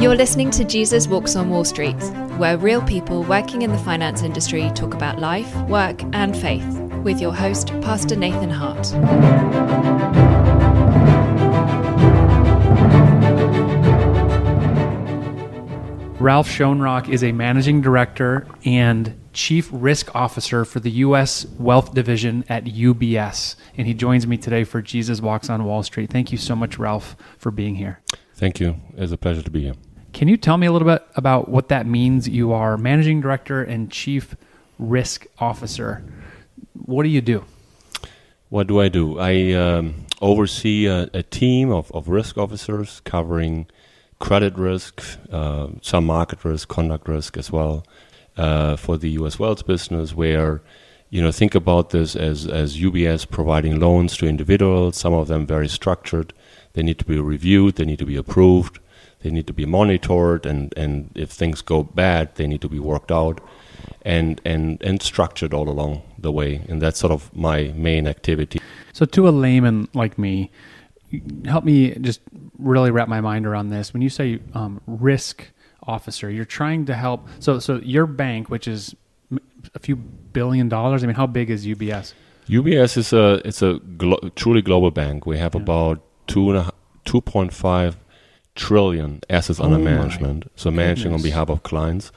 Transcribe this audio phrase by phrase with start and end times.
[0.00, 2.02] You're listening to Jesus Walks on Wall Street,
[2.38, 6.66] where real people working in the finance industry talk about life, work, and faith,
[7.04, 8.92] with your host, Pastor Nathan Hart.
[16.18, 21.44] Ralph Schoenrock is a managing director and chief risk officer for the U.S.
[21.58, 23.54] Wealth Division at UBS.
[23.76, 26.10] And he joins me today for Jesus Walks on Wall Street.
[26.10, 28.00] Thank you so much, Ralph, for being here.
[28.34, 28.80] Thank you.
[28.96, 29.74] It's a pleasure to be here.
[30.12, 32.28] Can you tell me a little bit about what that means?
[32.28, 34.34] You are managing director and chief
[34.78, 36.02] risk officer.
[36.74, 37.44] What do you do?
[38.48, 39.18] What do I do?
[39.18, 43.66] I um, oversee a, a, team of, of risk officers covering
[44.18, 47.84] credit risk, uh, some market risk, conduct risk as well
[48.36, 49.38] uh, for the U.S.
[49.38, 50.62] wealth business, where
[51.10, 54.96] you know think about this as as UBS providing loans to individuals.
[54.96, 56.32] Some of them very structured.
[56.72, 57.76] They need to be reviewed.
[57.76, 58.80] They need to be approved.
[59.22, 62.78] They need to be monitored, and, and if things go bad, they need to be
[62.78, 63.40] worked out,
[64.02, 66.64] and and and structured all along the way.
[66.68, 68.60] And that's sort of my main activity.
[68.92, 70.50] So, to a layman like me,
[71.44, 72.20] help me just
[72.58, 73.92] really wrap my mind around this.
[73.92, 75.48] When you say um, risk
[75.82, 77.28] officer, you're trying to help.
[77.40, 78.94] So, so your bank, which is
[79.74, 81.04] a few billion dollars.
[81.04, 82.14] I mean, how big is UBS?
[82.48, 85.26] UBS is a it's a glo- truly global bank.
[85.26, 85.60] We have yeah.
[85.60, 86.72] about two and a,
[87.04, 87.96] two point five
[88.54, 90.50] trillion assets oh under management.
[90.56, 92.12] So managing on behalf of clients.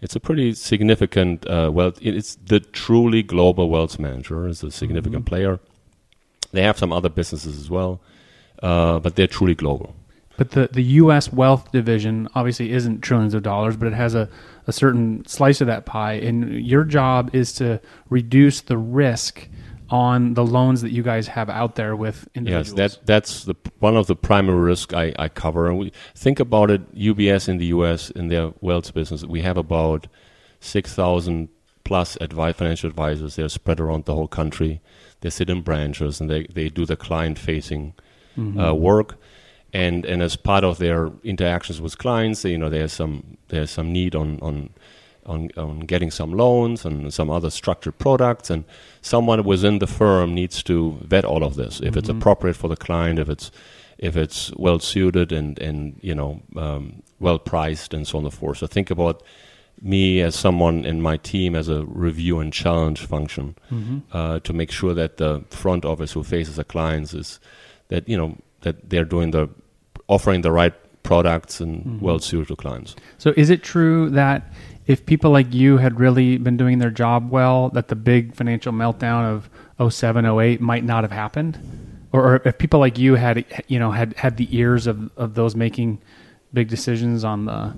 [0.00, 1.98] It's a pretty significant uh, wealth.
[2.00, 4.48] It's the truly global wealth manager.
[4.48, 5.28] It's a significant mm-hmm.
[5.28, 5.60] player.
[6.52, 8.00] They have some other businesses as well
[8.62, 9.94] uh, but they're truly global.
[10.36, 11.32] But the, the U.S.
[11.32, 14.28] wealth division obviously isn't trillions of dollars, but it has a,
[14.66, 16.14] a certain slice of that pie.
[16.14, 19.48] And your job is to reduce the risk
[19.90, 22.78] on the loans that you guys have out there with individuals.
[22.78, 25.68] Yes, that, that's the, one of the primary risks I, I cover.
[25.68, 28.10] And we think about it, UBS in the U.S.
[28.10, 30.06] in their wealth business, we have about
[30.60, 31.48] 6,000
[31.84, 33.36] plus advi- financial advisors.
[33.36, 34.80] They're spread around the whole country.
[35.22, 37.94] They sit in branches and they, they do the client-facing–
[38.36, 38.58] mm-hmm.
[38.58, 39.16] uh, work,
[39.72, 43.92] and and as part of their interactions with clients, you know, there's some there's some
[43.92, 44.70] need on on.
[45.30, 48.64] On, on getting some loans and some other structured products, and
[49.00, 51.78] someone within the firm needs to vet all of this.
[51.80, 51.98] If mm-hmm.
[51.98, 53.52] it's appropriate for the client, if it's
[54.00, 58.32] if it's well suited and and you know um, well priced and so on and
[58.32, 58.58] so forth.
[58.58, 59.22] So think about
[59.80, 63.98] me as someone in my team as a review and challenge function mm-hmm.
[64.12, 67.40] uh, to make sure that the front office who faces the clients is
[67.88, 69.48] that you know that they're doing the
[70.08, 72.00] offering the right products and mm-hmm.
[72.00, 72.96] well suited to clients.
[73.18, 74.52] So is it true that
[74.86, 78.72] if people like you had really been doing their job well, that the big financial
[78.72, 79.24] meltdown
[79.78, 81.58] of 07, 08 might not have happened?
[82.12, 85.34] Or, or if people like you had, you know, had, had the ears of, of
[85.34, 86.00] those making
[86.52, 87.74] big decisions on the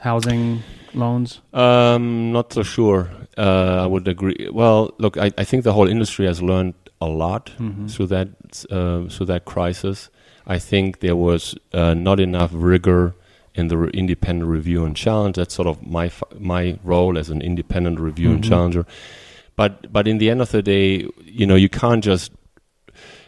[0.00, 0.62] housing
[0.94, 1.40] loans?
[1.52, 3.10] Um, not so sure.
[3.36, 4.48] Uh, I would agree.
[4.50, 7.86] Well, look, I, I think the whole industry has learned a lot mm-hmm.
[7.86, 8.28] through that
[8.70, 10.10] uh, through that crisis.
[10.48, 13.14] I think there was uh, not enough rigor
[13.54, 15.36] in the re- independent review and challenge.
[15.36, 18.36] That's sort of my f- my role as an independent review mm-hmm.
[18.36, 18.86] and challenger.
[19.56, 22.32] But but in the end of the day, you know, you can't just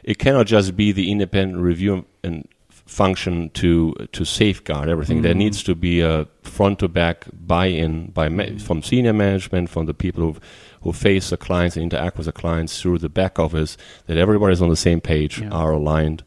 [0.03, 5.19] it cannot just be the independent review and function to to safeguard everything.
[5.19, 5.25] Mm-hmm.
[5.25, 9.87] There needs to be a front to back buy-in by ma- from senior management, from
[9.87, 10.37] the people who
[10.83, 13.77] who face the clients and interact with the clients through the back office.
[14.07, 15.51] That everybody is on the same page, yeah.
[15.51, 16.25] are aligned,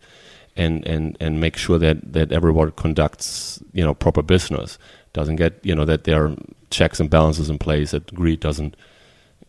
[0.55, 4.77] and and and make sure that that everybody conducts you know proper business.
[5.13, 6.35] Doesn't get you know that there are
[6.69, 7.91] checks and balances in place.
[7.91, 8.75] That greed doesn't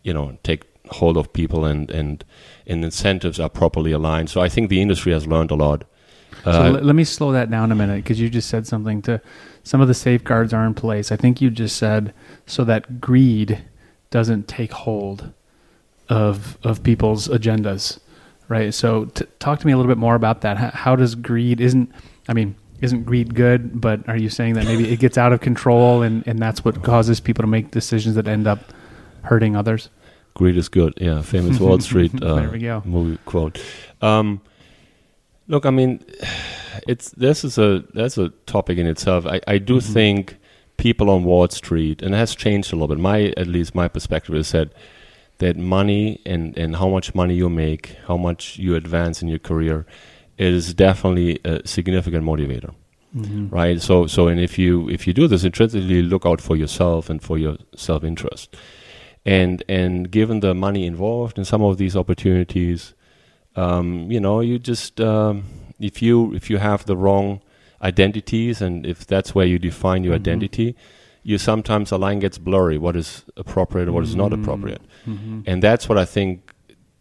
[0.02, 2.24] you know take hold of people and and
[2.66, 4.30] and incentives are properly aligned.
[4.30, 5.84] So I think the industry has learned a lot
[6.42, 9.00] so uh, l- let me slow that down a minute because you just said something
[9.02, 9.20] to
[9.62, 11.10] some of the safeguards are in place.
[11.10, 12.12] I think you just said
[12.46, 13.64] so that greed
[14.10, 15.32] doesn't take hold
[16.08, 17.98] of of people's agendas,
[18.48, 18.72] right?
[18.72, 20.56] So t- talk to me a little bit more about that.
[20.56, 21.90] How, how does greed isn't
[22.28, 25.40] I mean isn't greed good, but are you saying that maybe it gets out of
[25.40, 28.58] control and, and that's what causes people to make decisions that end up
[29.22, 29.88] hurting others?
[30.34, 30.94] Greed is good.
[30.96, 32.50] Yeah, famous Wall Street uh,
[32.84, 33.62] movie quote.
[34.02, 34.40] Um,
[35.46, 36.04] Look, I mean,
[36.88, 39.26] it's this is a that's a topic in itself.
[39.26, 39.92] I, I do mm-hmm.
[39.92, 40.36] think
[40.76, 42.98] people on Wall Street, and it has changed a little bit.
[42.98, 44.72] My at least my perspective is that
[45.38, 49.38] that money and and how much money you make, how much you advance in your
[49.40, 49.84] career,
[50.38, 52.72] is definitely a significant motivator.
[53.16, 53.48] Mm-hmm.
[53.48, 53.80] Right.
[53.80, 57.22] So so and if you if you do this intrinsically, look out for yourself and
[57.22, 58.56] for your self interest.
[59.24, 62.94] And and given the money involved in some of these opportunities,
[63.56, 65.44] um, you know, you just um,
[65.80, 67.40] if you if you have the wrong
[67.82, 70.20] identities, and if that's where you define your Mhm.
[70.20, 70.74] identity,
[71.24, 72.78] you sometimes the line gets blurry.
[72.78, 74.40] What is appropriate and what is not Mm.
[74.42, 75.42] appropriate, Mhm.
[75.46, 76.52] and that's what I think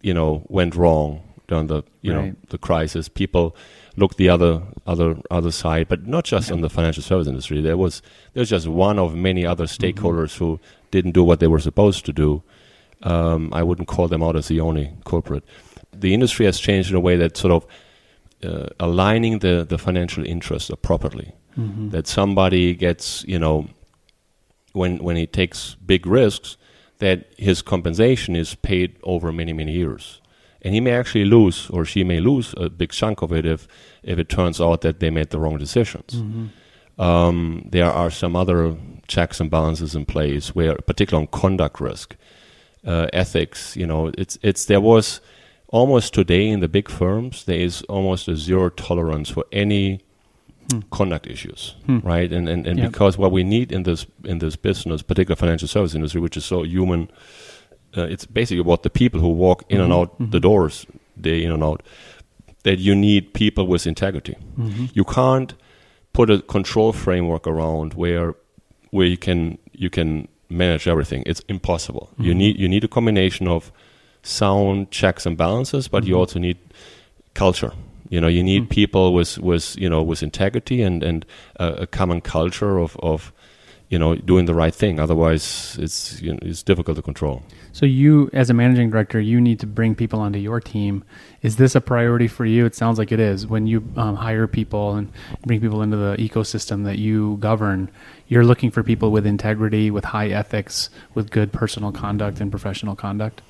[0.01, 3.09] you know went wrong during the you know the crisis.
[3.09, 3.55] People
[3.97, 7.61] looked the other other other side, but not just on the financial service industry.
[7.61, 8.01] There was
[8.33, 9.83] there was just one of many other Mm-hmm.
[9.85, 10.59] stakeholders who
[10.91, 12.41] didn't do what they were supposed to do.
[13.03, 15.43] Um, I wouldn't call them out as the only culprit.
[15.91, 17.65] The industry has changed in a way that sort of
[18.43, 21.31] uh, aligning the, the financial interests appropriately.
[21.57, 21.91] Mhm.
[21.91, 23.67] That somebody gets, you know,
[24.73, 26.57] when when he takes big risks,
[26.99, 30.21] that his compensation is paid over many many years,
[30.61, 33.67] and he may actually lose or she may lose a big chunk of it if
[34.03, 36.15] if it turns out that they made the wrong decisions.
[36.15, 36.49] Mhm.
[36.99, 38.75] Um, there are some other
[39.07, 42.15] checks and balances in place where, particularly on conduct risk,
[42.85, 43.75] uh, ethics.
[43.75, 45.21] You know, it's it's there was
[45.69, 49.99] almost today in the big firms there is almost a zero tolerance for any
[50.71, 50.79] Hmm.
[50.91, 51.99] conduct issues, Hmm.
[52.03, 52.31] right?
[52.33, 52.91] And and, and Yep.
[52.91, 56.45] because what we need in this in this business, particular financial service industry, which is
[56.45, 57.09] so human,
[57.97, 60.41] uh, it's basically about the people who walk in and Mhm, out the mhm.
[60.41, 60.85] doors
[61.21, 61.81] day in and out.
[62.63, 64.89] That you need people with integrity Mhm.
[64.93, 65.53] you can't
[66.13, 68.33] put a control framework around where
[68.91, 71.23] where you can you can manage everything.
[71.25, 72.07] It's impossible.
[72.17, 72.37] You Mhm.
[72.37, 73.71] need you need a combination of
[74.21, 76.19] sound checks and balances, but you Mhm.
[76.19, 76.57] also need
[77.33, 77.71] culture.
[78.13, 78.69] You know, you need Mm.
[78.69, 81.25] people with with you know with integrity and and
[81.65, 83.33] a, a common culture of of
[83.89, 84.99] you know doing the right thing.
[84.99, 85.45] Otherwise,
[85.85, 87.41] it's you know, it's difficult to control.
[87.71, 91.03] So you, as a managing director, you need to bring people onto your team.
[91.41, 92.67] Is this a priority for you?
[92.67, 93.47] It sounds like it is.
[93.47, 95.11] When you um, hire people and
[95.47, 97.89] bring people into the ecosystem that you govern,
[98.27, 102.95] you're looking for people with integrity, with high ethics, with good personal conduct and professional
[102.95, 103.41] conduct.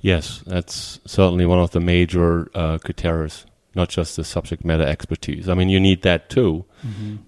[0.00, 3.28] Yes, that's certainly one of the major uh, criteria.
[3.76, 5.48] Not just the subject matter expertise.
[5.48, 6.64] I mean, you need that too,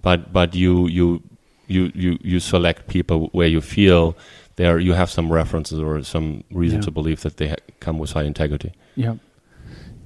[0.01, 1.21] but but you you
[1.67, 4.15] you you you select people where you feel
[4.55, 6.85] there you have some references or some reason Yeah.
[6.85, 8.71] to believe that they ha- come with high integrity.
[8.95, 9.15] Yeah.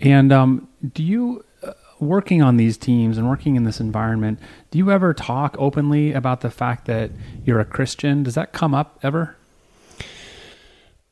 [0.02, 4.38] And um, do you, uh, working on these teams and working in this environment,
[4.70, 7.10] do you ever talk openly about the fact that
[7.46, 8.24] you're a Christian?
[8.24, 9.38] Does that come up ever?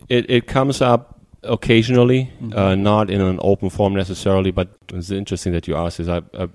[0.10, 2.56] It it comes up occasionally, Mhm.
[2.56, 6.08] uh, not in an open form necessarily, but it's interesting that you ask this.
[6.08, 6.48] I, I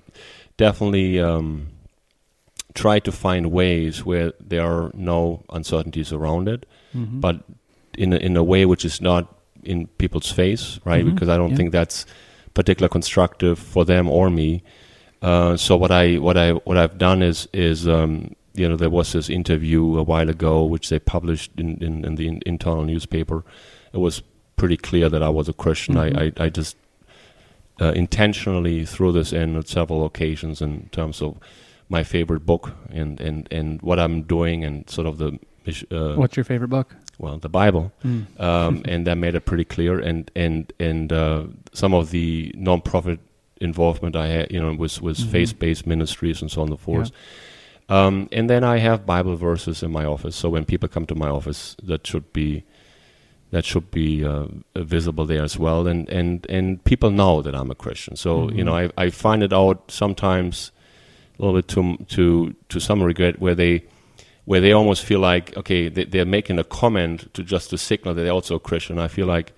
[0.57, 1.67] definitely um,
[2.73, 6.65] try to find ways where there are no uncertainties around it.
[6.95, 7.19] Mhm.
[7.21, 7.43] but
[7.97, 9.27] in a, in a way which is not
[9.63, 11.03] in people's face, right?
[11.05, 11.13] Mhm.
[11.13, 11.57] Because I don't Yeah.
[11.57, 12.05] think that's
[12.53, 14.61] particularly constructive for them or me.
[15.21, 18.89] Uh, so what I what I what I've done is is um, you know there
[18.89, 22.85] was this interview a while ago which they published in in, in the in, internal
[22.85, 23.43] newspaper.
[23.93, 24.21] It was
[24.57, 25.95] pretty clear that I was a Christian.
[25.95, 26.17] Mhm.
[26.17, 26.75] I, I I just
[27.81, 31.37] uh, intentionally threw this in at several occasions in terms of
[31.89, 35.39] my favorite book and and and what I'm doing and sort of the
[35.91, 36.95] uh, What's your favorite book?
[37.19, 38.25] well the Bible Mm.
[38.39, 39.99] um, and that made it pretty clear.
[39.99, 41.43] And and and uh,
[41.73, 43.19] some of the non-profit
[43.61, 45.31] involvement I had, you know, was was Mhm.
[45.31, 47.11] faith-based ministries and so on and so forth.
[47.89, 51.15] Um, and then I have Bible verses in my office, so when people come to
[51.15, 52.63] my office, that should be
[53.51, 54.45] that should be uh,
[54.75, 55.87] visible there as well.
[55.87, 58.91] And and and people know that I'm a Christian, so you know, Mhm.
[58.97, 60.71] I I find it out sometimes
[61.39, 63.83] a little bit to to to some regret where they
[64.45, 68.13] where they almost feel like okay they, they're making a comment to just to signal
[68.15, 68.97] that they're also a Christian.
[68.99, 69.53] I feel like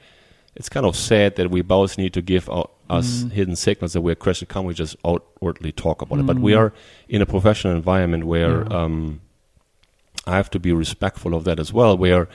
[0.55, 3.31] it's kind of sad that we both need to give our, us Mm.
[3.31, 4.47] hidden signals that we're Christian.
[4.47, 6.25] Can't we just outwardly talk about it?
[6.25, 6.57] But we Mm.
[6.59, 6.73] are
[7.07, 8.83] in a professional environment where Yeah.
[8.83, 9.21] um,
[10.27, 11.95] I have to be respectful of that as well.
[11.97, 12.27] Where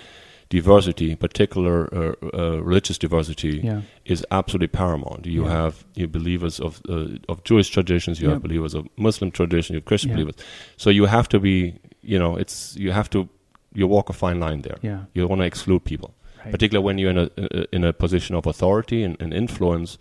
[0.49, 3.81] diversity, particular uh, uh, religious diversity, Yeah.
[4.05, 5.27] is absolutely paramount.
[5.27, 5.51] You Yeah.
[5.63, 8.35] have you believers of uh, of Jewish traditions, you Yep.
[8.35, 10.17] have believers of Muslim tradition, you have Christian Yeah.
[10.17, 10.37] believers.
[10.77, 13.29] So you have to be, you know, it's you have to
[13.75, 14.79] you walk a fine line there.
[14.83, 14.99] Yeah.
[15.15, 16.09] You want to exclude people,
[16.45, 16.53] Right.
[16.53, 19.99] particularly when you're in a uh, in a position of authority and, and influence.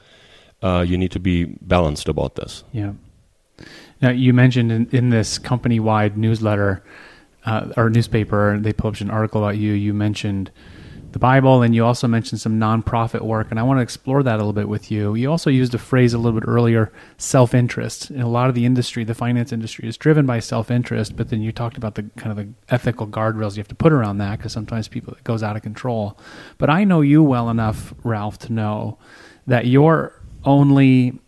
[0.64, 2.64] Uh, you need to be balanced about this.
[2.72, 2.94] Yeah.
[4.02, 6.82] Now you mentioned in, in this company-wide newsletter
[7.46, 9.74] uh, or newspaper, they published an article about you.
[9.74, 10.52] You mentioned
[11.14, 14.36] the Bible, and you also mentioned some nonprofit work, and I want to explore that
[14.36, 15.14] a little bit with you.
[15.14, 18.10] You also used a phrase a little bit earlier, self-interest.
[18.10, 21.42] In a lot of the industry, the finance industry, is driven by self-interest, but then
[21.42, 24.40] you talked about the kind of the ethical guardrails you have to put around that
[24.40, 26.18] because sometimes people it goes out of control.
[26.58, 28.98] But I know you well enough, Ralph, to know
[29.46, 31.20] that your only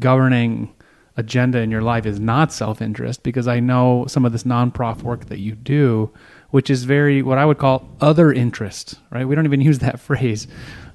[0.00, 0.74] governing
[1.16, 5.26] agenda in your life is not self-interest because I know some of this nonprofit work
[5.26, 6.10] that you do,
[6.50, 9.26] which is very what I would call other interest, right?
[9.26, 10.46] We don't even use that phrase.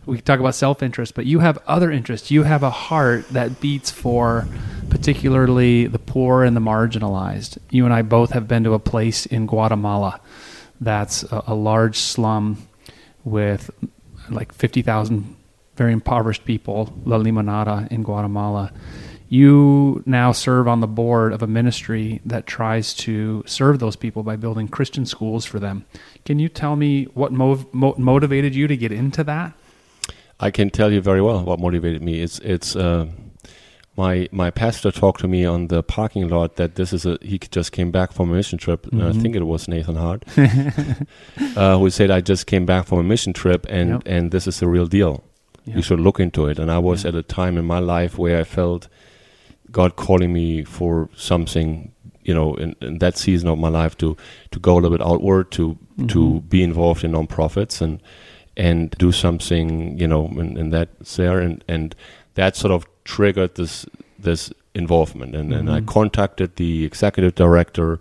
[0.05, 2.31] We talk about self-interest, but you have other interests.
[2.31, 4.47] You have a heart that beats for
[4.89, 7.59] particularly the poor and the marginalized.
[7.69, 10.19] You and I both have been to a place in Guatemala
[10.81, 12.67] that's a, a large slum
[13.23, 13.69] with
[14.29, 15.35] like 50,000
[15.75, 18.71] very impoverished people, La Limonada in Guatemala.
[19.31, 24.23] You now serve on the board of a ministry that tries to serve those people
[24.23, 25.85] by building Christian schools for them.
[26.25, 29.53] Can you tell me what mov- mo- motivated you to get into that?
[30.39, 32.21] I can tell you very well what motivated me.
[32.21, 33.07] It's it's uh,
[33.95, 37.37] my my pastor talked to me on the parking lot that this is a he
[37.37, 38.87] just came back from a mission trip.
[38.87, 39.07] Mm-hmm.
[39.07, 40.23] I think it was Nathan Hart
[41.57, 44.01] uh, who said I just came back from a mission trip and yep.
[44.05, 45.23] and this is the real deal.
[45.65, 45.75] Yep.
[45.75, 46.57] You should look into it.
[46.57, 48.87] And I was at a time in my life where I felt
[49.71, 51.91] God calling me for something.
[52.23, 54.15] You know, in, in that season of my life, to
[54.51, 56.07] to go a little bit outward, to mm-hmm.
[56.07, 57.99] to be involved in nonprofits and
[58.55, 61.95] and do something, you know, and, and that's there, and and
[62.35, 63.87] that sort of triggered this
[64.19, 65.67] this involvement, and, mm-hmm.
[65.67, 67.99] and I contacted the executive director.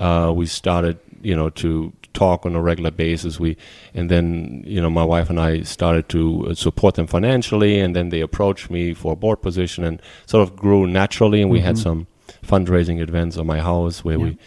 [0.00, 3.38] Uh, we started, you know, to talk on a regular basis.
[3.38, 3.56] We
[3.94, 7.94] and then you know my wife and I started to uh, support them financially, and
[7.94, 11.42] then they approached me for a board position, and sort of grew naturally.
[11.42, 11.66] And we mm-hmm.
[11.66, 12.06] had some
[12.42, 14.24] fundraising events at my house where yeah.
[14.24, 14.38] we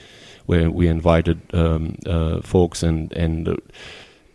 [0.45, 3.47] where we invited um, uh, folks and and.
[3.47, 3.55] Uh,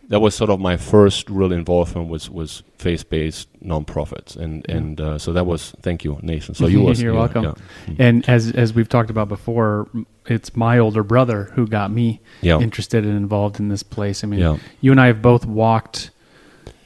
[0.09, 4.77] that was sort of my first real involvement was was faith based nonprofits, and yeah.
[4.77, 6.55] and uh, so that was thank you Nathan.
[6.55, 7.45] So you was you're yeah, welcome.
[7.45, 7.55] Yeah.
[7.87, 8.03] Mm-hmm.
[8.03, 9.89] And as as we've talked about before,
[10.29, 12.21] it's my older brother who got me
[12.59, 14.25] interested and involved in this place.
[14.25, 16.11] I mean, you and I have both walked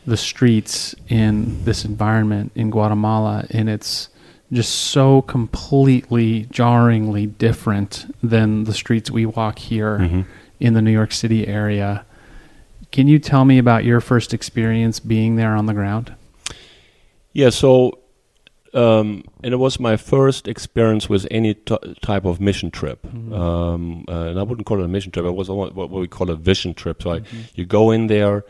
[0.07, 4.09] the streets in this environment in Guatemala, and it's
[4.53, 10.23] just so completely jarringly different than the streets we walk here mm-hmm.
[10.59, 12.05] in the New York City area
[12.91, 16.15] can you tell me about your first experience being there on the ground?
[17.33, 18.00] Yeah, so
[18.75, 23.03] um, and it was my first experience with any type of mission trip.
[23.03, 23.33] Mm-hmm.
[23.33, 25.25] Um, uh, and I wouldn't call it a mission trip.
[25.25, 27.03] It was what we call a vision trip.
[27.03, 27.37] So mm-hmm.
[27.37, 28.45] I, you go in there,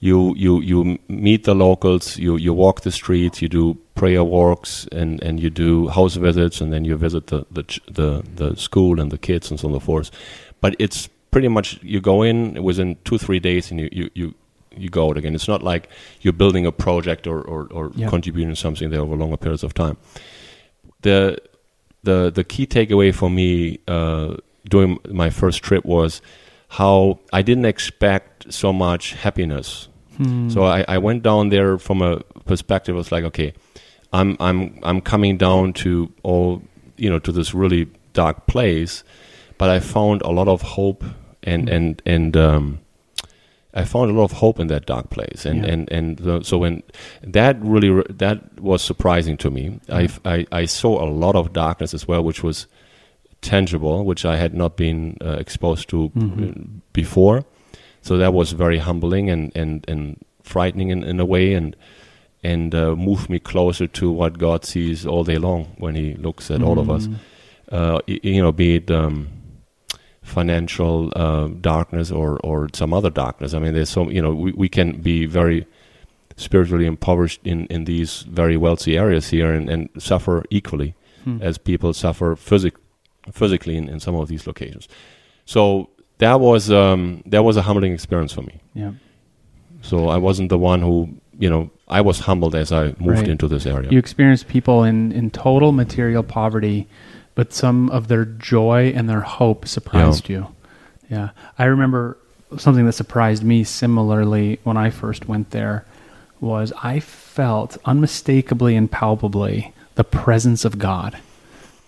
[0.00, 4.86] you you you meet the locals, you you walk the streets, you do prayer walks,
[4.92, 8.54] and, and you do house visits, and then you visit the the ch- the, the
[8.56, 10.10] school and the kids and so on and so forth.
[10.60, 14.34] But it's pretty much you go in within two three days and you you you,
[14.76, 15.34] you go out again.
[15.34, 15.88] It's not like
[16.20, 18.08] you're building a project or or, or yeah.
[18.08, 19.96] contributing something there over longer periods of time.
[21.02, 21.38] The
[22.02, 24.36] the the key takeaway for me uh,
[24.68, 26.22] during my first trip was
[26.68, 29.88] how I didn't expect so much happiness.
[30.16, 30.48] Hmm.
[30.48, 32.94] So I, I went down there from a perspective.
[32.94, 33.52] was like, okay,
[34.12, 36.62] I'm I'm I'm coming down to all
[36.96, 39.04] you know to this really dark place,
[39.58, 41.04] but I found a lot of hope
[41.42, 41.74] and mm-hmm.
[41.74, 42.80] and and um,
[43.74, 45.72] I found a lot of hope in that dark place, and yeah.
[45.72, 46.82] and and so when
[47.22, 49.80] that really re- that was surprising to me.
[49.88, 52.66] I, I I saw a lot of darkness as well, which was
[53.40, 56.78] tangible, which I had not been uh, exposed to mm-hmm.
[56.92, 57.44] before.
[58.02, 61.74] So that was very humbling and and and frightening in, in a way, and
[62.44, 66.50] and uh, moved me closer to what God sees all day long when He looks
[66.50, 66.68] at mm-hmm.
[66.68, 67.06] all of us.
[67.06, 67.74] Mm-hmm.
[67.74, 68.90] Uh, you know, be it.
[68.90, 69.28] Um,
[70.24, 73.54] financial uh, darkness or or some other darkness.
[73.54, 75.66] I mean, there's so you know we, we can be very
[76.36, 81.38] spiritually impoverished in, in these very wealthy areas here and, and suffer equally hmm.
[81.40, 82.76] as people suffer physic-
[83.30, 84.88] physically in, in some of these locations.
[85.44, 88.60] So that was um, that was a humbling experience for me.
[88.74, 88.92] Yeah.
[89.82, 93.28] So I wasn't the one who you know I was humbled as I moved right.
[93.28, 93.90] into this area.
[93.90, 96.88] You experienced people in in total material poverty
[97.34, 100.36] but some of their joy and their hope surprised yeah.
[100.36, 100.46] you.
[101.10, 101.28] Yeah.
[101.58, 102.18] I remember
[102.58, 105.84] something that surprised me similarly when I first went there
[106.40, 111.18] was I felt unmistakably and palpably the presence of God.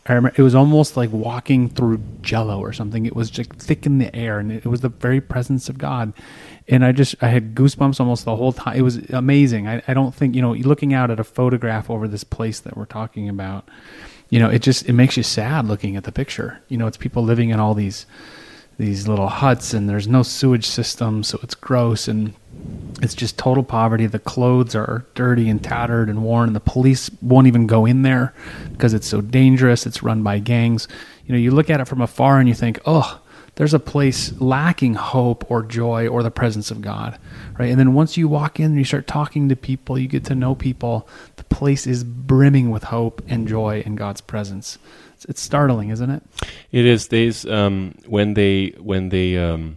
[0.08, 3.06] I remember it was almost like walking through jello or something.
[3.06, 6.12] It was just thick in the air and it was the very presence of God.
[6.68, 8.76] And I just, I had goosebumps almost the whole time.
[8.76, 9.66] It was amazing.
[9.66, 12.76] I, I don't think, you know, looking out at a photograph over this place that
[12.76, 13.68] we're talking about,
[14.28, 16.60] you know, it just it makes you sad looking at the picture.
[16.68, 18.06] You know, it's people living in all these
[18.78, 22.34] these little huts and there's no sewage system, so it's gross and
[23.00, 24.06] it's just total poverty.
[24.06, 28.02] The clothes are dirty and tattered and worn, and the police won't even go in
[28.02, 28.34] there
[28.72, 29.86] because it's so dangerous.
[29.86, 30.88] It's run by gangs.
[31.26, 33.20] You know, you look at it from afar and you think, oh,
[33.56, 37.18] there's a place lacking hope or joy or the presence of God,
[37.58, 37.70] right?
[37.70, 40.34] And then once you walk in and you start talking to people, you get to
[40.34, 41.08] know people,
[41.48, 44.78] place is brimming with hope and joy in God's presence.
[45.14, 46.22] It's, it's startling, isn't it?
[46.72, 47.08] It is.
[47.08, 49.76] These um, when they when they um,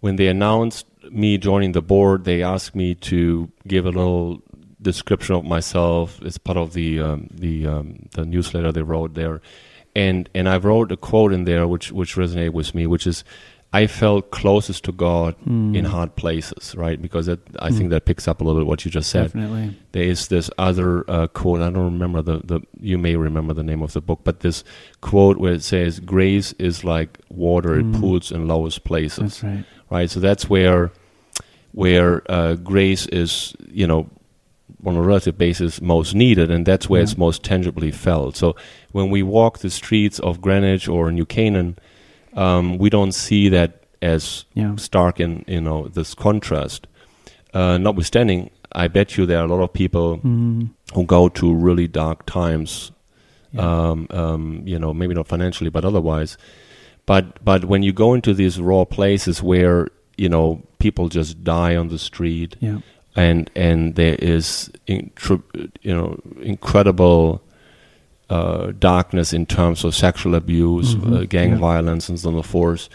[0.00, 4.42] when they announced me joining the board, they asked me to give a little
[4.80, 6.20] description of myself.
[6.22, 9.40] It's part of the um, the um, the newsletter they wrote there,
[9.94, 13.24] and and I wrote a quote in there which which resonated with me, which is.
[13.82, 15.76] I felt closest to God Mm.
[15.78, 16.98] in hard places, right?
[17.06, 17.76] Because that, I Mm.
[17.76, 19.66] think that picks up a little bit what you just said Definitely.
[19.92, 21.60] there is this other uh, quote.
[21.60, 22.60] I don't remember the, the.
[22.80, 24.64] You may remember the name of the book, but this
[25.00, 27.80] quote where it says, "Grace is like water; Mm.
[27.94, 29.64] it pools in lowest places." That's right.
[29.90, 30.10] Right.
[30.10, 30.90] So that's where,
[31.72, 34.06] where uh, grace is, you know,
[34.84, 37.04] on a relative basis, most needed, and that's where Yeah.
[37.04, 38.36] it's most tangibly felt.
[38.36, 38.54] So
[38.92, 41.76] when we walk the streets of Greenwich or New Canaan,
[42.36, 44.76] um, we don't see that as Yeah.
[44.76, 46.86] stark in you know this contrast.
[47.54, 50.68] Uh, notwithstanding, I bet you there are a lot of people Mm.
[50.94, 52.92] who go to really dark times.
[53.52, 53.62] Yeah.
[53.90, 56.36] Um, um, you know, maybe not financially, but otherwise.
[57.06, 59.88] But but when you go into these raw places where
[60.18, 62.80] you know people just die on the street, yeah.
[63.14, 65.42] and and there is intr-
[65.82, 67.40] you know incredible
[68.30, 71.16] uh, darkness in terms of sexual abuse, Mhm.
[71.16, 71.58] uh, gang Yeah.
[71.58, 72.88] violence, and so on and so forth,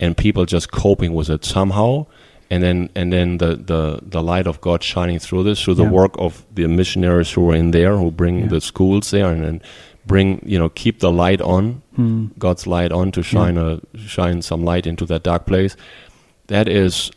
[0.00, 2.06] and people just coping with it somehow.
[2.50, 5.82] And then, and then the, the, the light of God shining through this, through the
[5.84, 5.90] Yeah.
[5.90, 8.46] work of the missionaries who are in there, who bring Yeah.
[8.48, 9.60] the schools there, and then
[10.06, 12.30] bring you know keep the light on, Mm.
[12.38, 15.76] God's light on to shine a shine some light into that dark place.
[16.46, 17.10] That is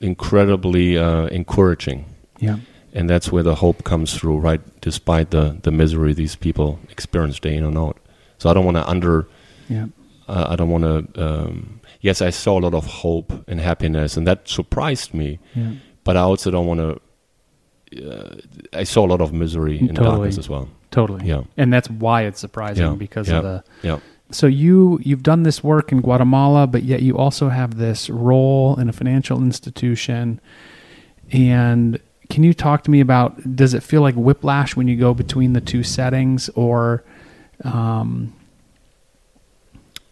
[0.00, 2.04] incredibly uh, encouraging
[2.40, 2.56] Yeah.
[2.92, 4.60] And that's where the hope comes through, right?
[4.80, 7.96] Despite the the misery these people experience day in and out.
[8.38, 9.26] So I don't want to under,
[9.68, 9.86] Yeah.
[10.28, 10.84] uh, I don't want
[11.14, 11.24] to.
[11.24, 15.38] Um, yes, I saw a lot of hope and happiness, and that surprised me.
[15.54, 15.72] Yeah.
[16.04, 17.00] But I also don't want to.
[17.94, 18.36] Uh,
[18.72, 20.16] I saw a lot of misery and Totally.
[20.16, 20.68] darkness as well.
[20.90, 21.26] Totally.
[21.26, 21.42] Yeah.
[21.56, 22.94] And that's why it's surprising Yeah.
[22.94, 23.36] because Yeah.
[23.38, 23.98] of the Yeah.
[24.30, 28.76] So you you've done this work in Guatemala, but yet you also have this role
[28.80, 30.40] in a financial institution.
[31.32, 31.98] And
[32.32, 35.52] can you talk to me about does it feel like whiplash when you go between
[35.52, 37.04] the two settings, or,
[37.62, 38.32] um,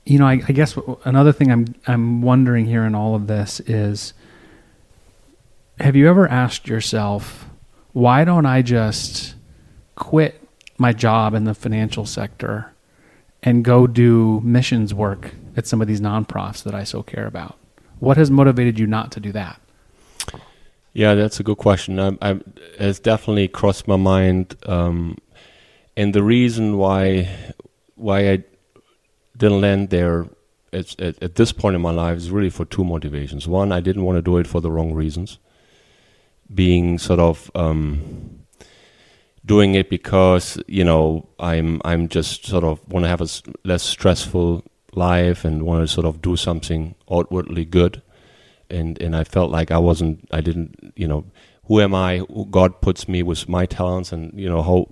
[0.05, 3.61] you know, I, I guess another thing I'm I'm wondering here in all of this
[3.61, 4.12] is,
[5.79, 7.47] have you ever asked yourself,
[7.95, 9.35] why don't I just
[9.97, 12.71] quit my job in the financial sector?
[13.42, 17.57] and go do missions work at some of these nonprofits that I so care about?
[17.99, 19.59] What has motivated you not to do that?
[20.92, 22.00] Yeah, that's a good question.
[22.00, 22.40] I, I,
[22.79, 25.18] it's definitely crossed my mind, um,
[25.96, 27.29] and the reason why
[27.94, 28.44] why I
[29.37, 30.26] didn't land there
[30.72, 33.46] at, at, this point in my life is really for two motivations.
[33.46, 35.38] One, I didn't want to do it for the wrong reasons,
[36.53, 38.40] being sort of um,
[39.44, 43.29] doing it because you know I'm I'm just sort of want to have a
[43.64, 48.03] less stressful life and want to sort of do something outwardly good
[48.71, 51.25] and and I felt like I wasn't I didn't you know
[51.67, 54.87] who am I God puts me with my talents and you know how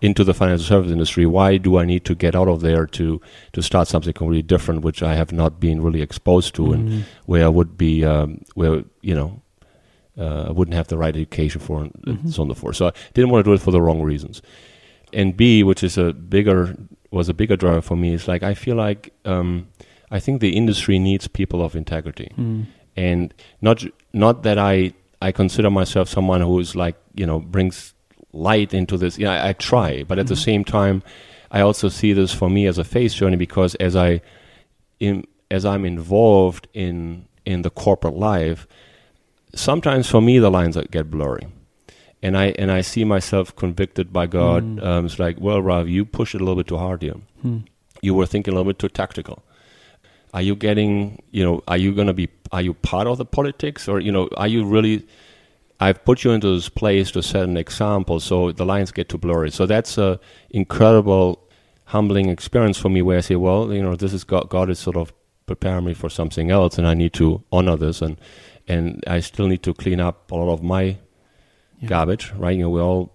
[0.00, 3.20] into the financial service industry why do I need to get out of there to
[3.52, 7.02] to start something completely different which I have not been really exposed to and Mhm.
[7.26, 9.42] where I would be um, where you know
[10.18, 12.32] uh, I wouldn't have the right education for and Mhm.
[12.32, 14.02] so on and so forth so I didn't want to do it for the wrong
[14.02, 14.42] reasons
[15.12, 16.74] and B which is a bigger
[17.12, 19.68] was a bigger driver for me is like I feel like um,
[20.10, 22.66] I think the industry needs people of integrity Mm.
[22.96, 27.94] And not not that I I consider myself someone who is like you know brings
[28.32, 29.18] light into this.
[29.18, 30.44] Yeah, I, I try, but at the Mhm.
[30.44, 31.02] same time,
[31.50, 34.20] I also see this for me as a faith journey because as I
[35.00, 38.66] in, as I'm involved in in the corporate life,
[39.54, 41.46] sometimes for me the lines get blurry.
[42.22, 44.62] And I and I see myself convicted by God.
[44.64, 44.82] Mm.
[44.84, 47.64] Um, it's like, well, Ralph, you push it a little bit too hard here Mm.
[48.02, 49.42] you were thinking a little bit too tactical.
[50.36, 53.24] Are you getting, you know, are you going to be, are you part of the
[53.24, 55.06] politics or, you know, are you really,
[55.80, 59.16] I've put you into this place to set an example so the lines get too
[59.18, 59.50] blurry.
[59.50, 60.20] So that's a
[60.50, 61.42] incredible,
[61.86, 64.78] humbling experience for me where I say, well, you know, this is God, God is
[64.78, 65.12] sort of
[65.46, 68.20] preparing me for something else and I need to honor this and,
[68.68, 70.98] and I still need to clean up a lot of my
[71.80, 71.88] Yeah.
[71.88, 72.56] garbage, right?
[72.56, 73.12] You know, we're all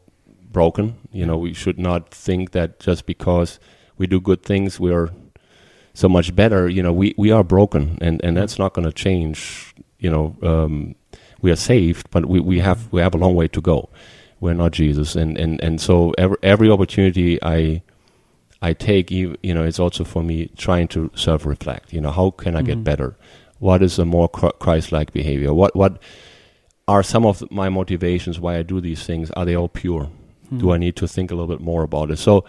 [0.51, 0.95] broken.
[1.11, 3.59] You know, we should not think that just because
[3.97, 5.09] we do good things, we're
[5.93, 6.67] so much better.
[6.69, 9.73] You know, we, we are broken, and, and that's not going to change.
[9.99, 10.95] You know, um,
[11.41, 13.89] we are saved, but we, we have we have a long way to go.
[14.39, 17.81] We're not Jesus, and, and, and so every every opportunity I
[18.61, 21.93] I take, you you know, it's also for me trying to self reflect.
[21.93, 22.65] You know, how can I Mhm.
[22.65, 23.15] get better?
[23.59, 25.53] What is a more Christ like behavior?
[25.53, 26.01] What what
[26.87, 29.29] are some of my motivations why I do these things?
[29.31, 30.09] Are they all pure?
[30.57, 30.73] do Mm.
[30.75, 32.17] I need to think a little bit more about it?
[32.17, 32.43] So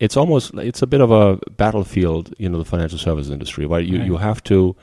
[0.00, 3.86] it's almost it's a bit of a battlefield, you know, the financial service industry, right?
[3.86, 4.74] You you have to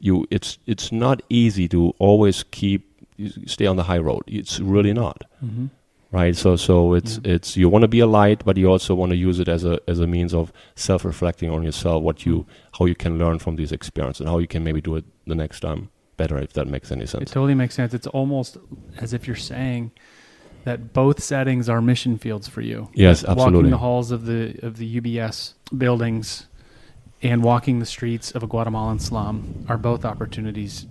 [0.00, 2.80] you it's it's not easy to always keep
[3.46, 4.22] stay on the high road.
[4.26, 5.24] It's really not.
[5.44, 5.70] Mhm.
[6.10, 6.34] right?
[6.36, 7.34] So so it's Yeah.
[7.34, 9.64] it's you want to be a light, but you also want to use it as
[9.64, 12.46] a as a means of self reflecting on yourself, what you
[12.78, 15.34] how you can learn from these experiences, and how you can maybe do it the
[15.34, 17.30] next time better, if that makes any sense.
[17.30, 17.92] It totally makes sense.
[17.98, 18.56] It's almost
[19.04, 19.90] as if you're saying
[20.68, 22.88] that both settings are mission fields for you.
[22.92, 23.54] Yes, absolutely.
[23.54, 25.54] Walking the halls of the of the UBS
[25.84, 26.46] buildings
[27.22, 30.86] and walking the streets of a Guatemalan slum are both opportunities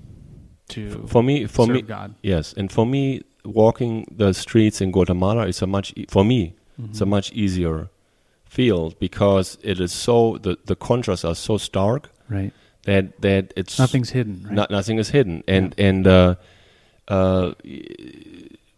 [0.70, 2.16] to For me, for serve me, God.
[2.24, 6.40] yes, and for me, walking the streets in Guatemala is a much for me
[6.90, 7.10] it's a Mhm.
[7.18, 7.90] much easier
[8.46, 12.52] field because it is so the the contrasts are so stark right.
[12.88, 14.36] that that it's Nothing's hidden.
[14.44, 14.54] Right?
[14.58, 16.36] No- nothing is hidden, and and uh,
[17.08, 17.54] uh,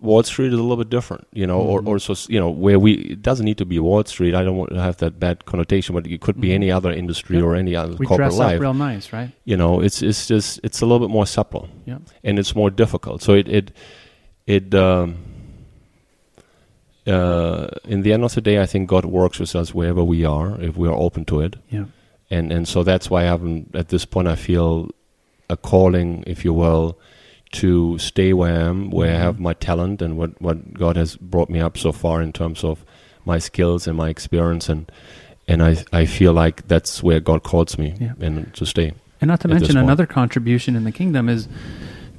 [0.01, 1.65] Wall Street is a little bit different, you know, Mhm.
[1.71, 4.33] or or so you know where we it doesn't need to be Wall Street.
[4.33, 6.55] I don't want to have that bad connotation, but it could be Mhm.
[6.55, 7.43] any other industry Yeah.
[7.43, 8.55] or any other we corporate dress life.
[8.55, 9.31] up real nice, right?
[9.43, 11.97] you know, it's it's just it's a little bit more supple, Yeah.
[12.23, 13.21] and it's more difficult.
[13.21, 13.71] So it it
[14.47, 14.73] it.
[14.73, 15.15] Um,
[17.07, 20.23] uh, in the end of the day, I think God works with us wherever we
[20.25, 21.85] are if we are open to it Yeah.
[22.29, 24.89] and and so that's why I haven't at this point I feel
[25.49, 26.97] a calling, if you will,
[27.51, 29.21] to stay where I am, where I Mhm.
[29.23, 32.63] have my talent and what what God has brought me up so far in terms
[32.63, 32.83] of
[33.25, 34.91] my skills and my experience and
[35.47, 38.13] and I I feel like that's where God calls me Yeah.
[38.21, 38.93] and to stay.
[39.21, 41.47] And not to mention another contribution in the kingdom is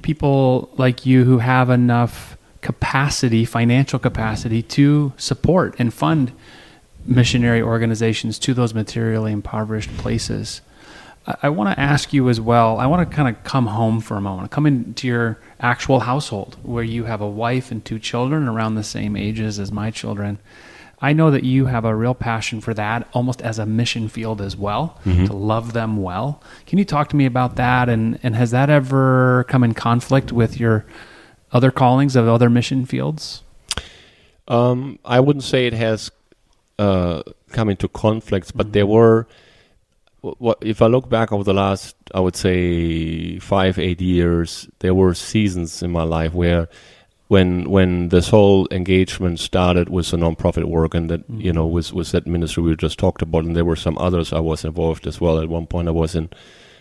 [0.01, 6.31] people like you who have enough capacity, financial capacity to support and fund
[7.05, 10.61] missionary organizations to those materially impoverished places.
[11.27, 12.77] I, I want to ask you as well.
[12.79, 16.57] I want to kind of come home for a moment, come into your actual household
[16.63, 20.39] where you have a wife and two children around the same ages as my children.
[21.03, 24.39] I know that you have a real passion for that, almost as a mission field
[24.39, 25.25] as well, Mhm.
[25.27, 26.41] to love them well.
[26.67, 27.89] Can you talk to me about that?
[27.89, 30.85] And, and has that ever come in conflict with your
[31.51, 33.41] other callings of other mission fields?
[34.47, 36.11] Um, I wouldn't say it has
[36.77, 38.71] uh, come into conflicts, but Mhm.
[38.73, 39.27] there were.
[40.21, 44.67] Wh- What if I look back over the last, I would say five, eight years,
[44.79, 46.67] there were seasons in my life where,
[47.27, 51.71] when when this whole engagement started with the nonprofit work and that you know Mhm.
[51.71, 54.65] with with that ministry we just talked about, and there were some others I was
[54.65, 55.39] involved as well.
[55.39, 56.29] At one point, I was in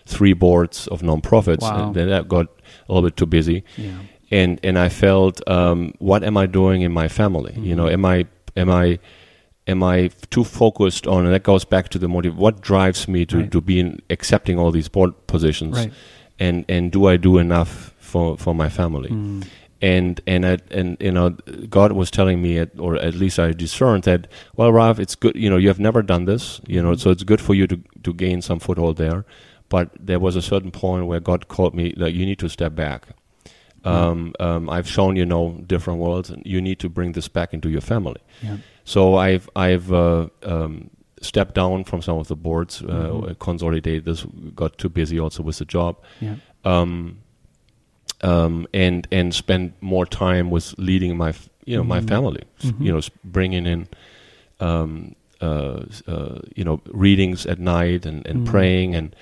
[0.07, 1.87] three boards of nonprofits, Wow.
[1.87, 2.46] and then that got
[2.88, 3.92] a little bit too busy Yeah.
[4.33, 7.55] and and I felt, um, what am I doing in my family?
[7.57, 7.92] You know, Mhm.
[7.92, 8.26] am I
[8.57, 8.98] am I
[9.71, 11.25] am I too focused on?
[11.27, 12.37] And that goes back to the motive.
[12.37, 13.51] What drives me to Right.
[13.53, 15.77] to be in accepting all these board positions?
[15.77, 15.93] Right.
[16.39, 19.11] And and do I do enough for for my family?
[19.11, 19.45] Mm.
[19.83, 21.31] And and I, and you know,
[21.71, 24.27] God was telling me, at, or at least I discerned that.
[24.57, 25.35] Well, Ralph, it's good.
[25.37, 26.61] You know, you have never done this.
[26.67, 27.01] You know, Mhm.
[27.01, 29.25] so it's good for you to to gain some foothold there.
[29.71, 32.75] But there was a certain point where God called me, like, you need to step
[32.75, 33.01] back.
[33.85, 37.55] Um, um, I've shown you know different worlds, and you need to bring this back
[37.55, 38.21] into your family.
[38.43, 38.57] Yeah.
[38.85, 40.90] So I've I've uh, um,
[41.23, 43.38] stepped down from some of the boards, uh, Mhm.
[43.38, 44.05] consolidated.
[44.05, 46.37] This got too busy also with the job, Yeah.
[46.64, 47.19] um,
[48.23, 51.33] um, and and spend more time with leading my
[51.64, 52.09] you know my Mhm.
[52.09, 52.43] family.
[52.62, 52.85] Mhm.
[52.85, 53.87] You know, bringing in.
[54.61, 58.45] Um, uh, uh, you know, readings at night and, and Mhm.
[58.51, 59.16] praying and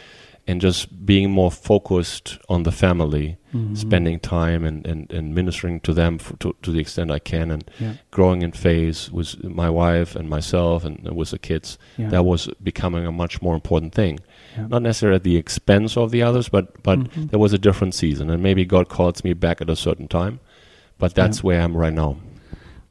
[0.48, 3.76] and just being more focused on the family Mhm.
[3.76, 7.50] spending time and, and, and ministering to them f to, to the extent I can
[7.50, 7.92] and Yeah.
[8.10, 11.78] growing in faith with my wife and myself and with the kids.
[11.96, 12.08] Yeah.
[12.10, 14.18] That was becoming a much more important thing.
[14.56, 14.66] Yeah.
[14.68, 17.30] Not necessarily at the expense of the others, but, but Mhm.
[17.30, 18.28] there was a different season.
[18.30, 20.40] And maybe God calls me back at a certain time.
[20.98, 22.16] But that's where I am right now.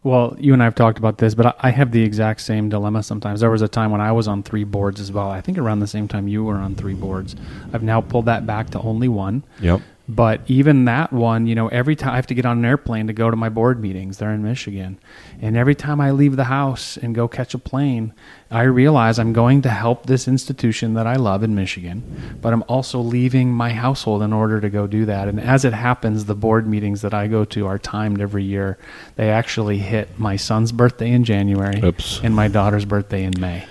[0.03, 3.03] Well, you and I have talked about this, but I have the exact same dilemma
[3.03, 3.41] sometimes.
[3.41, 5.29] There was a time when I was on three boards as well.
[5.29, 7.36] I think around the same time you were on three boards.
[7.73, 9.43] I've now pulled that back to only one.
[9.60, 9.81] Yep.
[10.10, 13.08] But even that one, you know, every time I have to get on an airplane
[13.08, 15.00] to go to my board meetings, they're in Michigan.
[15.41, 18.13] And every time I leave the house and go catch a plane,
[18.50, 22.63] I realize I'm going to help this institution that I love in Michigan, but I'm
[22.70, 25.28] also leaving my household in order to go do that.
[25.28, 28.78] And as it happens, the board meetings that I go to are timed every year.
[29.17, 32.22] They actually hit my son's birthday in January Oops.
[32.24, 33.65] and my daughter's birthday in May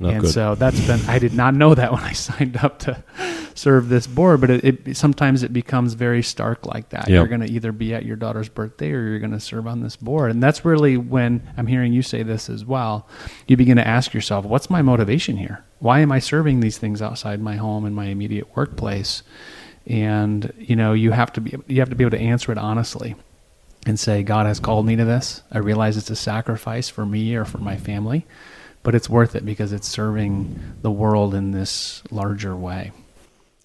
[0.00, 0.30] Not and good.
[0.30, 3.02] so that's been i did not know that when i signed up to
[3.58, 7.08] serve this board but it, it sometimes it becomes very stark like that.
[7.08, 7.10] Yep.
[7.10, 9.82] you're going to either be at your daughter's birthday or you're going to serve on
[9.82, 10.30] this board.
[10.30, 13.06] And that's really when i'm hearing you say this as well
[13.46, 15.64] you begin to ask yourself what's my motivation here?
[15.80, 19.22] Why am i serving these things outside my home and my immediate workplace?
[19.86, 22.58] And you know you have to be you have to be able to answer it
[22.58, 23.16] honestly
[23.86, 25.42] and say god has called me to this.
[25.50, 28.24] I realize it's a sacrifice for me or for my family
[28.82, 32.92] but it's worth it because it's serving the world in this larger way.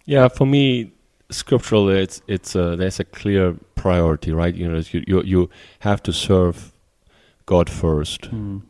[0.06, 0.92] Yeah, for me,
[1.30, 4.54] scriptural, it's it's a, there's a clear priority, right?
[4.56, 5.50] You know, you you, you
[5.80, 6.72] have to serve
[7.46, 8.62] God first, Mm.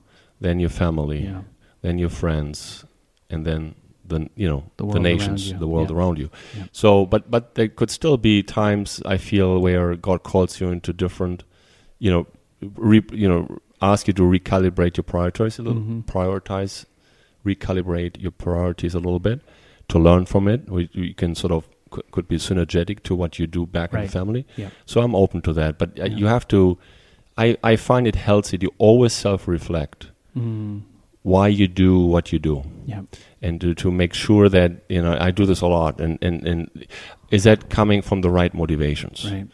[0.42, 1.42] then your family, Yeah.
[1.82, 2.86] then your friends,
[3.30, 3.76] and then
[4.06, 5.98] the you know The the, nations, the world Yeah.
[5.98, 6.30] around you.
[6.58, 6.66] Yeah.
[6.72, 10.94] So, but but there could still be times I feel where God calls you into
[10.94, 11.44] different,
[12.00, 12.28] you know,
[12.76, 13.48] re, you know,
[13.92, 16.06] ask you to recalibrate your priorities a little, Mhm.
[16.06, 16.86] prioritize,
[17.46, 19.42] recalibrate your priorities a little bit
[19.90, 20.70] to learn from it.
[20.70, 24.02] We, you can sort of could, could be synergetic to what you do back in
[24.02, 24.46] the family.
[24.58, 24.70] Yeah.
[24.86, 26.18] So I'm open to that, but uh, Yeah.
[26.18, 26.78] you have to.
[27.38, 30.82] I I find it healthy to always self-reflect Mm.
[31.22, 33.02] why you do what you do Yeah.
[33.42, 36.48] and to, to make sure that you know I do this a lot and, and,
[36.48, 36.86] and
[37.32, 39.48] is that coming from the right motivations Right.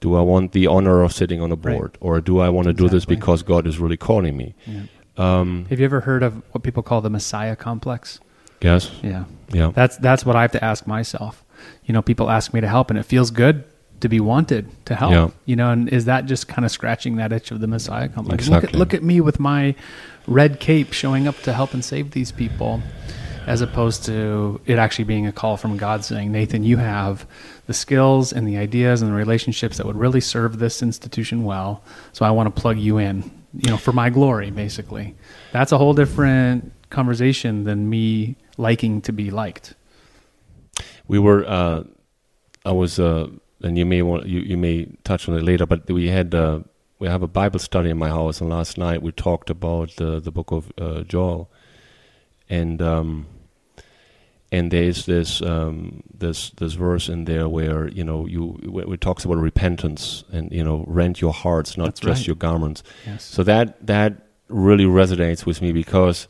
[0.00, 1.76] Do I want the honor of sitting on a Right.
[1.76, 4.80] board or do I want to do this because God is really calling me Yeah.
[5.16, 8.20] um, Have you ever heard of what people call the Messiah complex?
[8.60, 9.24] yes Yeah.
[9.52, 11.44] yeah That's that's what I have to ask myself.
[11.84, 13.64] You know, people ask me to help, and it feels good
[14.00, 15.12] to be wanted to help.
[15.12, 15.28] Yeah.
[15.44, 18.48] You know, and is that just kind of scratching that itch of the Messiah complex?
[18.48, 19.74] Look at look at me with my
[20.28, 22.80] red cape showing up to help and save these people,
[23.48, 27.26] as opposed to it actually being a call from God saying, Nathan, you have
[27.66, 31.82] the skills and the ideas and the relationships that would really serve this institution well.
[32.12, 33.30] So I want to plug you in.
[33.54, 35.14] You know, for my glory, basically.
[35.52, 39.74] That's a whole different conversation than me liking to be liked.
[41.08, 41.84] we were uh,
[42.66, 43.28] I was uh,
[43.62, 46.60] and you may want you, you may touch on it later but we had uh,
[46.98, 50.20] we have a Bible study in my house and last night we talked about the
[50.20, 51.50] the book of uh, Joel
[52.50, 53.26] and um,
[54.50, 58.58] and there's this um, this this verse in there where you know you
[58.92, 62.26] it talks about repentance and you know rent your hearts not That's just right.
[62.28, 63.24] your garments Yes.
[63.24, 64.14] so that that
[64.48, 66.28] really resonates with me because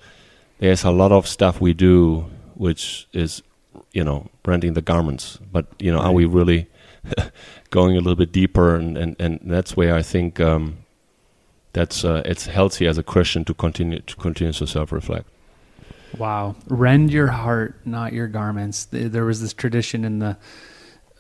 [0.59, 3.43] there's a lot of stuff we do which is
[3.93, 6.67] you know renting the garments, but you know are we really
[7.71, 8.75] going a little bit deeper?
[8.75, 10.79] And and, and that's where I think um,
[11.73, 15.29] that's uh, it's healthy as a Christian to continue to continue to self reflect.
[16.17, 16.57] Wow.
[16.69, 18.87] Rend your heart, not your garments.
[18.91, 20.37] There was this tradition in the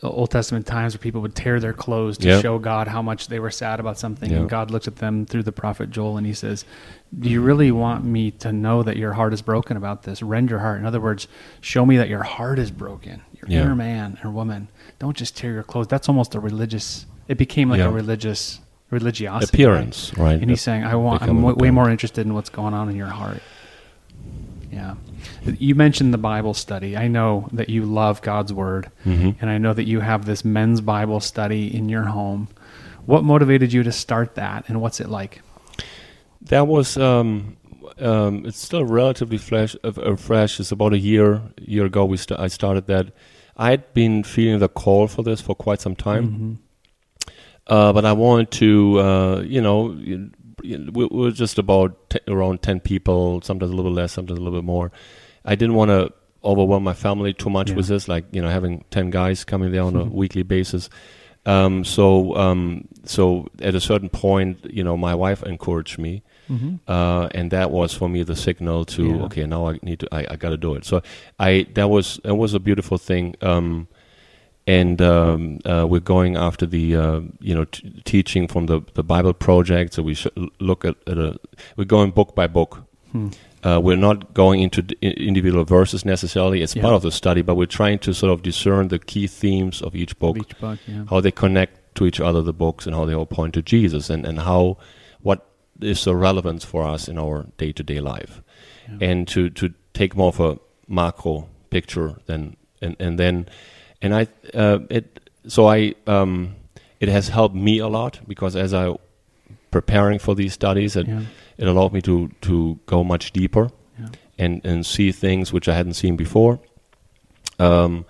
[0.02, 2.42] Old Testament times where people would tear their clothes to Yep.
[2.42, 4.30] show God how much they were sad about something.
[4.30, 4.38] Yeah.
[4.38, 6.64] And God looks at them through the prophet Joel and he says,
[7.18, 10.22] Do you really want me to know that your heart is broken about this?
[10.22, 10.78] Rend your heart.
[10.78, 11.26] In other words,
[11.60, 13.62] show me that your heart is broken, your Yeah.
[13.62, 14.68] inner man or woman.
[15.00, 15.88] Don't just tear your clothes.
[15.88, 19.56] That's almost a religious, it became like a religious religiosity.
[19.64, 20.24] Appearance, right?
[20.24, 20.40] right?
[20.40, 23.08] And he's saying, I want, I'm way more interested in what's going on in your
[23.08, 23.42] heart.
[24.78, 24.94] Yeah.
[25.58, 26.96] You mentioned the Bible study.
[26.96, 29.34] I know that you love God's word, Mhm.
[29.40, 32.46] and I know that you have this men's Bible study in your home.
[33.04, 35.42] What motivated you to start that, and what's it like?
[36.50, 37.56] That was um,
[37.98, 39.74] um, it's still relatively fresh.
[39.82, 40.60] Uh, uh, fresh.
[40.60, 42.04] It's about a year year ago.
[42.04, 43.06] We st- I started that.
[43.56, 46.24] I had been feeling the call for this for quite some time.
[46.28, 46.56] Mhm.
[47.66, 49.94] Uh, but I wanted to, uh, you know,
[50.62, 54.12] you- you- we, we were just about t- around 10 people, sometimes a little less,
[54.12, 54.90] sometimes a little bit more.
[55.44, 56.12] I didn't want to
[56.44, 57.76] overwhelm my family too much Yeah.
[57.76, 60.88] with this, like, you know, having 10 guys coming there on a weekly basis.
[61.46, 66.80] Um, so, um, so at a certain point, you know, my wife encouraged me, Mhm.
[66.86, 69.22] uh, and that was for me the signal to Yeah.
[69.24, 70.84] okay, now I need to, I, I got to do it.
[70.84, 71.00] So
[71.38, 73.34] I that was that was a beautiful thing.
[73.40, 73.88] Um,
[74.68, 79.02] and um, uh, we're going after the uh, you know t- teaching from the the
[79.02, 79.94] Bible project.
[79.94, 81.38] So we l- look at, at a
[81.76, 82.82] we're going book by book.
[83.12, 83.28] Hmm.
[83.64, 86.62] Uh, we're not going into d- individual verses necessarily.
[86.62, 86.82] It's Yeah.
[86.82, 89.94] part of the study, but we're trying to sort of discern the key themes of
[89.96, 91.04] each book, Of each book, yeah.
[91.10, 94.10] how they connect to each other, the books, and how they all point to Jesus,
[94.10, 94.76] and, and how
[95.22, 95.40] what
[95.80, 98.42] is the relevance for us in our day to day life,
[98.88, 99.10] Yeah.
[99.10, 103.46] and to to take more of a macro picture than and and then
[104.02, 106.54] and I uh, it so I um,
[107.00, 108.94] it has helped me a lot because as I
[109.70, 111.22] preparing for these studies, it yeah.
[111.58, 114.08] it allowed me to to go much deeper Yeah.
[114.38, 116.58] and and see things which I hadn't seen before.
[117.58, 118.04] Um,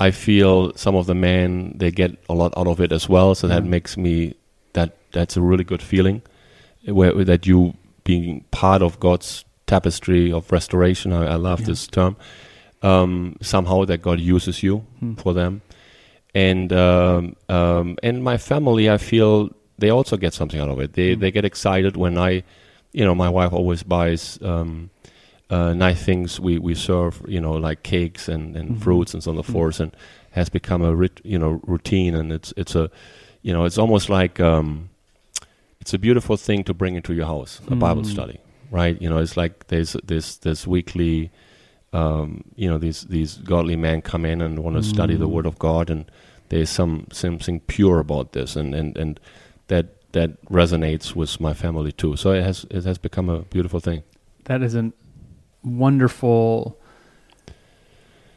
[0.00, 3.34] I feel some of the men they get a lot out of it as well,
[3.34, 4.34] so that makes me
[4.72, 6.20] that that's a really good feeling,
[6.86, 11.12] where that you being part of God's tapestry of restoration.
[11.12, 11.66] I, I love Yeah.
[11.66, 12.16] this term.
[12.84, 15.14] Um, somehow that God uses you Hmm.
[15.14, 15.62] for them,
[16.34, 20.92] and um, um, and my family, I feel they also get something out of it.
[20.92, 21.20] They Mm.
[21.20, 22.42] they get excited when I,
[22.92, 24.90] you know, my wife always buys um,
[25.50, 28.80] uh, nice things we, we serve, you know, like cakes and, and Mhm.
[28.82, 29.92] fruits and so on and so forth, and
[30.32, 32.90] has become a rit- you know routine, and it's it's a,
[33.42, 34.88] you know, it's almost like um,
[35.80, 38.12] it's a beautiful thing to bring into your house, a Bible Mm.
[38.12, 38.38] study,
[38.70, 39.00] right?
[39.00, 41.30] You know, it's like there's this this weekly.
[41.94, 45.32] Um, you know these these godly men come in and want to study the Mm.
[45.32, 46.04] Word of God, and
[46.48, 49.20] there's some something pure about this, and and and
[49.68, 52.16] that that resonates with my family too.
[52.16, 54.02] So it has it has become a beautiful thing.
[54.44, 54.92] That is a
[55.62, 56.76] wonderful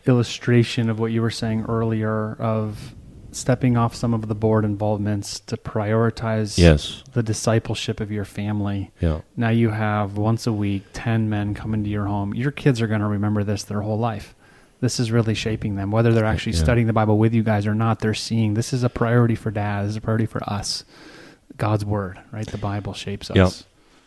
[0.06, 2.94] illustration of what you were saying earlier of
[3.38, 7.04] stepping off some of the board involvements to prioritize Yes.
[7.14, 8.92] the discipleship of your family.
[9.00, 9.22] Yeah.
[9.36, 12.34] Now you have once a week 10 men come into your home.
[12.34, 14.34] Your kids are going to remember this their whole life.
[14.80, 15.90] This is really shaping them.
[15.92, 16.60] Whether they're actually Yeah.
[16.64, 19.50] studying the Bible with you guys or not, they're seeing this is a priority for
[19.52, 20.84] dad, this is a priority for us.
[21.58, 22.46] God's word, right?
[22.46, 23.36] The Bible shapes us.
[23.38, 23.50] Yeah.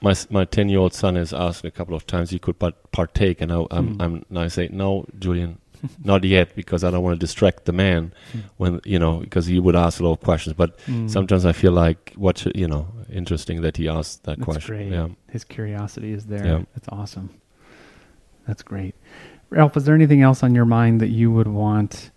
[0.03, 2.91] My my ten year old son has asked a couple of times he could but
[2.93, 3.95] partake, and I, I'm.
[3.97, 4.01] Hmm.
[4.03, 5.59] I'm and I say no, Julian,
[6.05, 8.39] not yet, because I don't want to distract the man Hmm.
[8.57, 10.55] when you know because he would ask a lot of questions.
[10.57, 11.09] But Mm.
[11.11, 14.77] sometimes I feel like what you know interesting that he asked that That's question.
[14.77, 14.93] great.
[14.93, 15.09] Yeah.
[15.31, 16.45] His curiosity is there.
[16.47, 16.63] Yeah.
[16.75, 17.31] That's awesome.
[18.47, 18.95] That's great.
[19.51, 22.11] Ralph, is there anything else on your mind that you would want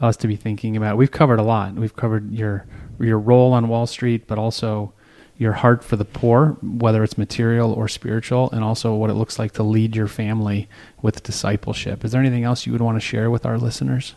[0.00, 0.96] us to be thinking about?
[0.96, 1.74] We've covered a lot.
[1.74, 2.66] We've covered your
[2.98, 4.92] your role on Wall Street, but also
[5.40, 9.38] your heart for the poor, whether it's material or spiritual, and also what it looks
[9.38, 10.68] like to lead your family
[11.00, 12.04] with discipleship.
[12.04, 14.14] Is there anything else you would want to share with our listeners?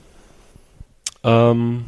[1.23, 1.87] Um,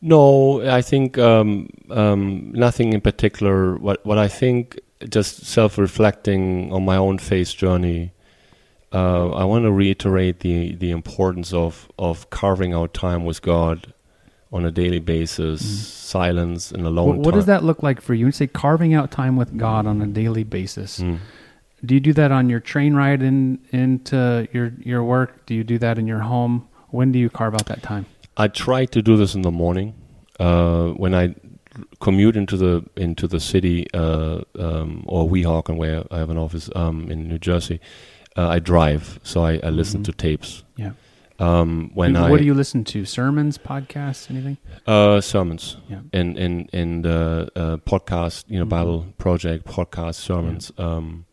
[0.00, 3.74] no, I think um, um, nothing in particular.
[3.74, 8.12] What what I think, just self-reflecting on my own faith journey.
[8.92, 13.92] Uh, I want to reiterate the the importance of of carving out time with God
[14.52, 15.66] on a daily basis, Mhm.
[16.16, 17.18] silence and alone.
[17.22, 18.26] what does that look like for you?
[18.26, 21.00] You say carving out time with God on a daily basis.
[21.00, 21.18] Mm.
[21.84, 25.44] Do you do that on your train ride in into your your work?
[25.46, 26.62] Do you do that in your home?
[26.90, 28.06] When do you carve out that time?
[28.36, 29.94] I try to do this in the morning
[30.40, 31.34] uh, when I
[32.00, 36.70] commute into the into the city uh, um, or Weehawken, where I have an office
[36.74, 37.80] um, in New Jersey.
[38.36, 40.04] Uh, I drive, so I, I listen Mhm.
[40.06, 40.64] to tapes.
[40.76, 40.92] Yeah.
[41.40, 43.04] Um, when Do- I what do you listen to?
[43.04, 44.56] Sermons, podcasts, anything?
[44.86, 46.00] uh, sermons Yeah.
[46.12, 48.68] and and and uh, uh, podcast, you know, Mhm.
[48.70, 50.72] Bible project podcast sermons.
[50.78, 51.26] Um,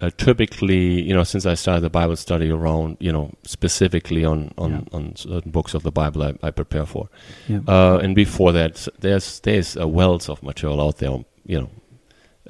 [0.00, 4.52] uh, typically, you know, since I started the Bible study around, you know, specifically on
[4.56, 4.96] on, Yeah.
[4.96, 7.08] on certain books of the Bible, I, I prepare for.
[7.48, 7.60] Yeah.
[7.66, 11.18] Uh, and before that, there's there's a wealth of material out there.
[11.44, 11.70] You know,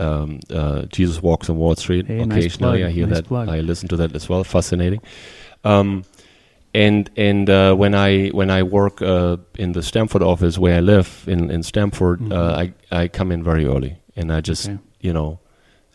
[0.06, 2.06] um, uh, Jesus walks on Wall Street.
[2.06, 3.26] Hey, Occasionally, plug, I hear nice that.
[3.26, 3.48] plug.
[3.48, 4.44] I listen to that as well.
[4.44, 5.00] Fascinating.
[5.64, 6.04] Um,
[6.74, 10.80] and and uh, when I when I work uh, in the Stamford office where I
[10.80, 12.32] live in in Stamford, Mhm.
[12.32, 14.78] uh, I I come in very early and I just Okay.
[15.00, 15.38] you know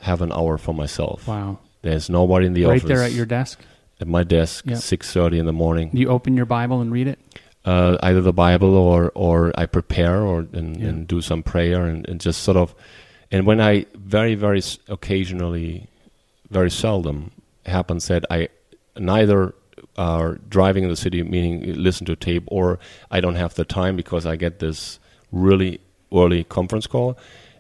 [0.02, 1.28] have an hour for myself.
[1.28, 1.60] Wow.
[1.82, 2.84] There's nobody in the right office.
[2.84, 3.60] Right there at your desk.
[4.02, 4.76] at my desk, Yeah.
[4.76, 7.18] six thirty in the morning Do you open your Bible and read it?
[7.64, 10.90] uh, either the Bible or or I prepare or and, Yeah.
[10.90, 12.76] and do some prayer and, and just sort of
[13.32, 15.88] and when I very very occasionally
[16.52, 17.32] very seldom
[17.66, 18.50] happens that I
[19.00, 19.54] neither
[19.98, 22.80] are driving in the city meaning listen to tape or
[23.12, 25.00] I don't have the time because I get this
[25.32, 25.80] really
[26.14, 27.18] early conference call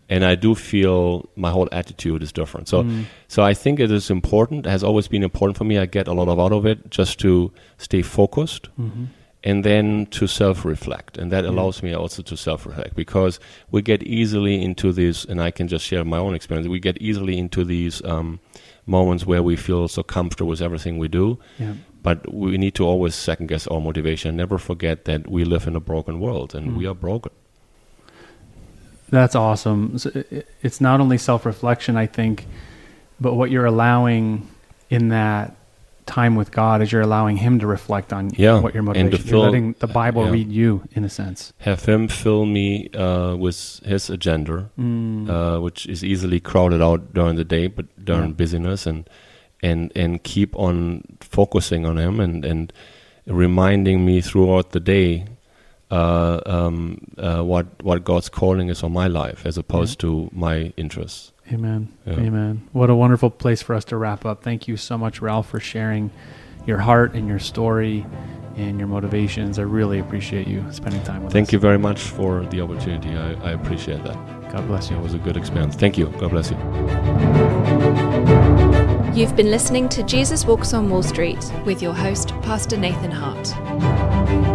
[0.10, 3.06] and I do feel my whole attitude is different so Mm.
[3.28, 6.13] so I think it is important has always been important for me I get a
[6.13, 9.08] lot of out of it just to stay focused Mhm.
[9.43, 11.52] and then to self-reflect and that Yeah.
[11.52, 13.39] allows me also to self-reflect because
[13.71, 16.98] we get easily into these and i can just share my own experience we get
[17.02, 18.39] easily into these um,
[18.86, 21.74] moments where we feel so comfortable with everything we do Yeah.
[22.06, 25.76] But we need to always second guess our motivation never forget that we live in
[25.76, 26.78] a broken world and Mm.
[26.80, 27.32] we are broken
[29.10, 29.98] That's awesome.
[29.98, 30.10] So
[30.68, 32.48] it's not only self reflection, I think,
[33.20, 34.48] but what you're allowing
[34.89, 35.56] in that
[36.06, 39.18] time with God is you're allowing Him to reflect on Yeah, what your and to.
[39.18, 40.32] You're fill- letting the Bible yeah.
[40.32, 41.54] read you, in a sense.
[41.60, 45.30] have him fill me uh, with his agenda Mm.
[45.30, 48.36] uh, which is easily crowded out during the day, but during Yeah.
[48.41, 49.10] busyness, and
[49.62, 52.74] and and keep on focusing on him and and
[53.28, 55.26] reminding me throughout the day
[55.91, 60.74] uh, um, uh, what what God's calling is on my life, as opposed to my
[60.78, 61.32] interests.
[61.52, 61.94] Amen.
[62.06, 62.13] Yeah.
[62.13, 62.68] Amen.
[62.72, 64.44] What a wonderful place for us to wrap up.
[64.44, 66.10] Thank you so much, Ralph, for sharing
[66.65, 68.04] your heart and your story
[68.56, 69.60] and your motivations.
[69.60, 71.34] I really appreciate you spending time with us.
[71.34, 73.10] Thank you very much for the opportunity.
[73.10, 74.51] I, I appreciate that.
[74.51, 74.97] God bless you.
[74.97, 75.76] It was a good experience.
[75.76, 76.08] Thank you.
[76.18, 78.05] God bless you.
[79.16, 84.55] You've been listening to Jesus Walks on Wall Street with your host, Pastor Nathan Hart.